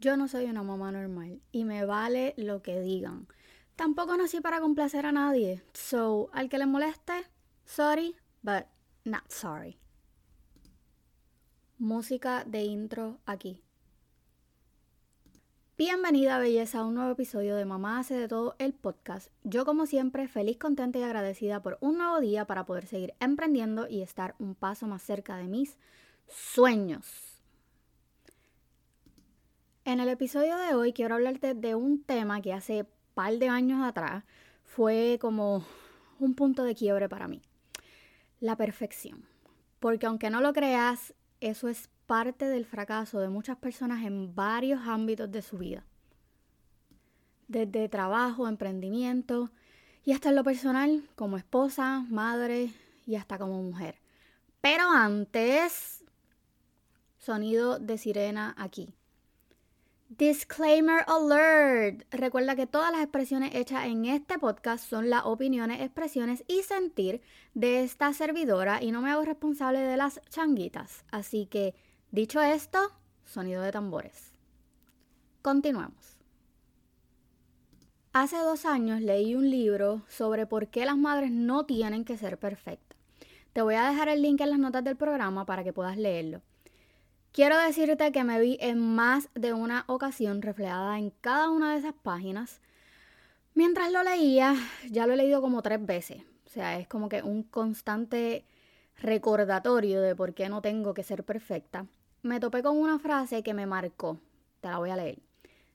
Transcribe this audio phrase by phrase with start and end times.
[0.00, 3.28] Yo no soy una mamá normal y me vale lo que digan.
[3.76, 5.62] Tampoco nací para complacer a nadie.
[5.74, 7.12] So, al que le moleste,
[7.66, 8.64] sorry, but
[9.04, 9.78] not sorry.
[11.76, 13.62] Música de intro aquí.
[15.76, 19.30] Bienvenida belleza a un nuevo episodio de Mamá hace de todo el podcast.
[19.44, 23.86] Yo como siempre feliz, contenta y agradecida por un nuevo día para poder seguir emprendiendo
[23.86, 25.76] y estar un paso más cerca de mis
[26.26, 27.29] sueños.
[29.90, 33.82] En el episodio de hoy quiero hablarte de un tema que hace par de años
[33.82, 34.22] atrás
[34.62, 35.64] fue como
[36.20, 37.42] un punto de quiebre para mí.
[38.38, 39.26] La perfección.
[39.80, 44.80] Porque aunque no lo creas, eso es parte del fracaso de muchas personas en varios
[44.86, 45.84] ámbitos de su vida.
[47.48, 49.50] Desde trabajo, emprendimiento
[50.04, 52.72] y hasta en lo personal, como esposa, madre
[53.08, 53.96] y hasta como mujer.
[54.60, 56.04] Pero antes,
[57.18, 58.94] sonido de sirena aquí.
[60.18, 62.02] Disclaimer alert.
[62.10, 67.22] Recuerda que todas las expresiones hechas en este podcast son las opiniones, expresiones y sentir
[67.54, 71.04] de esta servidora y no me hago responsable de las changuitas.
[71.12, 71.76] Así que,
[72.10, 72.80] dicho esto,
[73.24, 74.32] sonido de tambores.
[75.42, 76.18] Continuamos.
[78.12, 82.36] Hace dos años leí un libro sobre por qué las madres no tienen que ser
[82.36, 82.98] perfectas.
[83.52, 86.42] Te voy a dejar el link en las notas del programa para que puedas leerlo.
[87.32, 91.78] Quiero decirte que me vi en más de una ocasión reflejada en cada una de
[91.78, 92.60] esas páginas.
[93.54, 94.56] Mientras lo leía,
[94.90, 96.22] ya lo he leído como tres veces.
[96.46, 98.44] O sea, es como que un constante
[99.00, 101.86] recordatorio de por qué no tengo que ser perfecta.
[102.22, 104.18] Me topé con una frase que me marcó.
[104.60, 105.20] Te la voy a leer.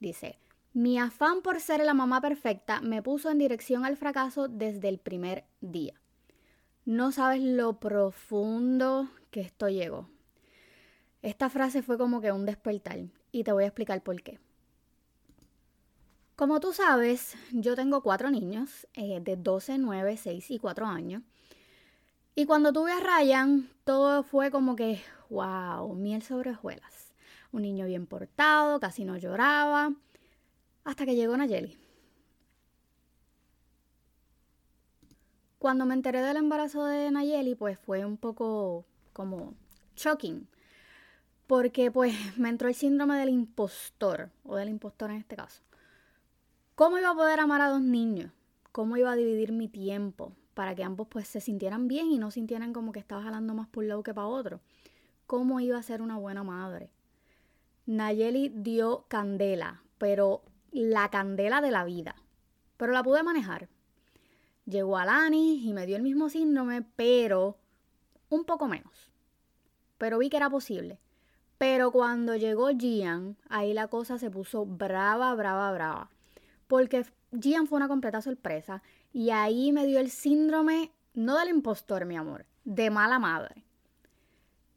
[0.00, 0.38] Dice,
[0.74, 4.98] mi afán por ser la mamá perfecta me puso en dirección al fracaso desde el
[4.98, 5.94] primer día.
[6.84, 10.10] No sabes lo profundo que esto llegó.
[11.22, 13.00] Esta frase fue como que un despertar
[13.32, 14.38] y te voy a explicar por qué.
[16.36, 21.22] Como tú sabes, yo tengo cuatro niños eh, de 12, 9, 6 y 4 años.
[22.36, 27.12] Y cuando tuve a Ryan, todo fue como que, wow, miel sobre hojuelas.
[27.50, 29.92] Un niño bien portado, casi no lloraba,
[30.84, 31.76] hasta que llegó Nayeli.
[35.58, 39.54] Cuando me enteré del embarazo de Nayeli, pues fue un poco como
[39.96, 40.46] shocking
[41.48, 45.62] porque pues me entró el síndrome del impostor, o del impostor en este caso.
[46.76, 48.30] ¿Cómo iba a poder amar a dos niños?
[48.70, 52.30] ¿Cómo iba a dividir mi tiempo para que ambos pues se sintieran bien y no
[52.30, 54.60] sintieran como que estaba jalando más por un lado que para otro?
[55.26, 56.90] ¿Cómo iba a ser una buena madre?
[57.86, 62.14] Nayeli dio candela, pero la candela de la vida.
[62.76, 63.68] Pero la pude manejar.
[64.66, 67.56] Llegó a Lani y me dio el mismo síndrome, pero
[68.28, 69.10] un poco menos.
[69.96, 71.00] Pero vi que era posible.
[71.58, 76.10] Pero cuando llegó Gian, ahí la cosa se puso brava, brava, brava.
[76.68, 78.82] Porque Gian fue una completa sorpresa
[79.12, 83.64] y ahí me dio el síndrome, no del impostor, mi amor, de mala madre.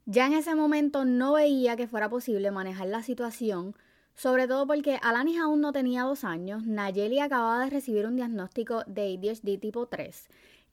[0.04, 3.76] Ya en ese momento no veía que fuera posible manejar la situación,
[4.16, 8.82] sobre todo porque Alanis aún no tenía dos años, Nayeli acababa de recibir un diagnóstico
[8.86, 10.28] de ADHD tipo 3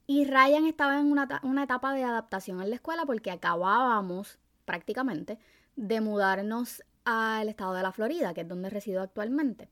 [0.08, 5.38] y Ryan estaba en una, una etapa de adaptación en la escuela porque acabábamos prácticamente
[5.80, 9.70] de mudarnos al estado de la Florida, que es donde resido actualmente.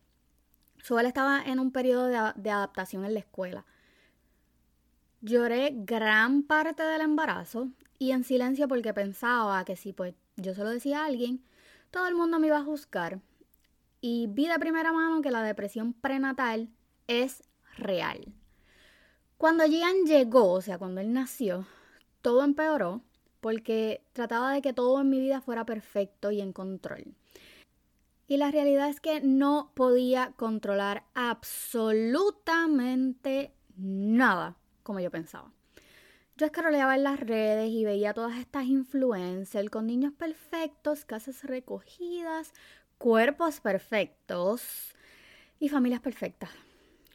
[0.81, 3.65] So, él estaba en un periodo de, de adaptación en la escuela.
[5.21, 7.69] Lloré gran parte del embarazo
[7.99, 11.43] y en silencio porque pensaba que si pues yo se lo decía a alguien,
[11.91, 13.19] todo el mundo me iba a juzgar.
[13.99, 16.69] Y vi de primera mano que la depresión prenatal
[17.07, 17.43] es
[17.75, 18.33] real.
[19.37, 21.67] Cuando Gian llegó, o sea, cuando él nació,
[22.21, 23.01] todo empeoró
[23.39, 27.15] porque trataba de que todo en mi vida fuera perfecto y en control.
[28.27, 35.51] Y la realidad es que no podía controlar absolutamente nada como yo pensaba.
[36.35, 42.53] Yo escaroleaba en las redes y veía todas estas influencers con niños perfectos, casas recogidas,
[42.97, 44.93] cuerpos perfectos
[45.59, 46.49] y familias perfectas.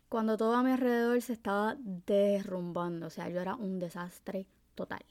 [0.09, 5.05] Cuando todo a mi alrededor se estaba derrumbando, o sea, yo era un desastre total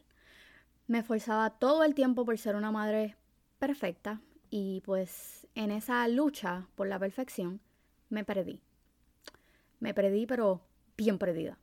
[0.91, 3.15] me esforzaba todo el tiempo por ser una madre
[3.59, 7.61] perfecta y pues en esa lucha por la perfección
[8.09, 8.59] me perdí.
[9.79, 10.59] Me perdí pero
[10.97, 11.57] bien perdida.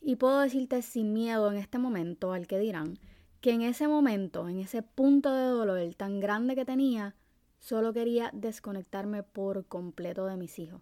[0.00, 3.00] Y puedo decirte sin miedo en este momento al que dirán
[3.40, 7.16] que en ese momento, en ese punto de dolor tan grande que tenía,
[7.58, 10.80] solo quería desconectarme por completo de mis hijos.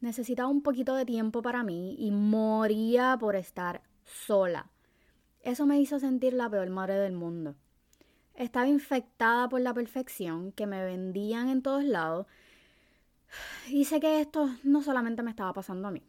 [0.00, 4.70] Necesitaba un poquito de tiempo para mí y moría por estar sola
[5.42, 7.54] eso me hizo sentir la peor madre del mundo.
[8.34, 12.26] Estaba infectada por la perfección que me vendían en todos lados
[13.68, 16.02] Y sé que esto no solamente me estaba pasando a mí.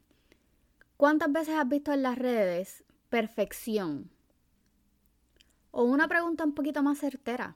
[0.98, 4.10] ¿Cuántas veces has visto en las redes perfección?
[5.72, 7.56] O una pregunta un poquito más certera.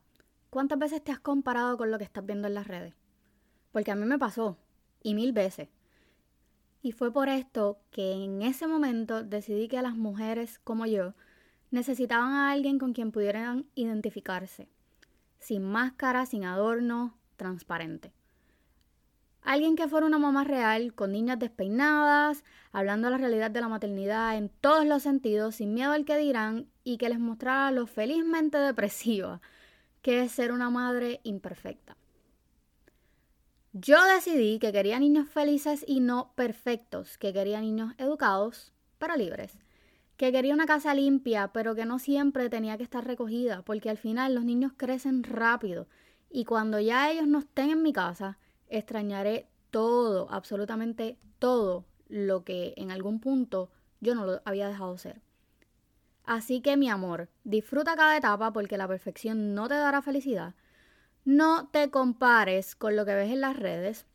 [0.50, 2.94] ¿Cuántas veces te has comparado con lo que estás viendo en las redes?
[3.72, 4.58] Porque a mí me pasó,
[5.02, 5.70] y mil veces.
[6.82, 11.14] Y fue por esto que en ese momento decidí que las mujeres como yo
[11.74, 14.70] necesitaban a alguien con quien pudieran identificarse,
[15.40, 18.14] sin máscara, sin adorno, transparente.
[19.42, 23.68] Alguien que fuera una mamá real, con niñas despeinadas, hablando de la realidad de la
[23.68, 27.88] maternidad en todos los sentidos, sin miedo al que dirán, y que les mostrara lo
[27.88, 29.42] felizmente depresiva
[30.04, 31.96] que es ser una madre imperfecta.
[33.72, 39.58] Yo decidí que quería niños felices y no perfectos, que quería niños educados, pero libres,
[40.18, 43.98] que quería una casa limpia, pero que no siempre tenía que estar recogida, porque al
[43.98, 45.88] final los niños crecen rápido
[46.30, 48.38] y cuando ya ellos no estén en mi casa,
[48.68, 53.70] extrañaré todo, absolutamente todo lo que en algún punto
[54.02, 55.22] yo no lo había dejado ser.
[56.26, 60.56] Así que mi amor, disfruta cada etapa porque la perfección no te dará felicidad.
[61.26, 64.06] No te compares con lo que ves en las redes,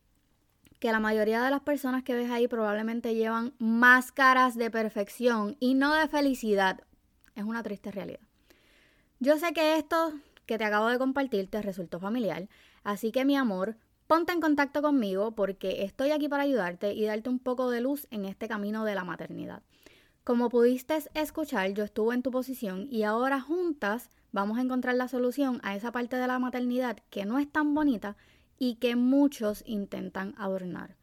[0.78, 5.74] que la mayoría de las personas que ves ahí probablemente llevan máscaras de perfección y
[5.74, 6.80] no de felicidad.
[7.34, 8.20] Es una triste realidad.
[9.20, 10.12] Yo sé que esto
[10.46, 12.48] que te acabo de compartir te resultó familiar,
[12.84, 13.76] así que mi amor,
[14.08, 18.06] Ponte en contacto conmigo porque estoy aquí para ayudarte y darte un poco de luz
[18.10, 19.62] en este camino de la maternidad.
[20.24, 25.08] Como pudiste escuchar, yo estuve en tu posición y ahora juntas vamos a encontrar la
[25.08, 28.16] solución a esa parte de la maternidad que no es tan bonita
[28.58, 30.96] y que muchos intentan adornar.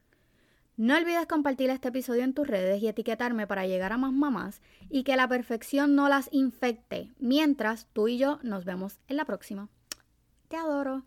[0.77, 4.61] No olvides compartir este episodio en tus redes y etiquetarme para llegar a más mamás
[4.89, 9.25] y que la perfección no las infecte, mientras tú y yo nos vemos en la
[9.25, 9.69] próxima.
[10.49, 11.03] Te adoro.